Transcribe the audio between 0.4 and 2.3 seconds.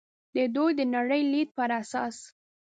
دوی د نړۍ لید پر اساس.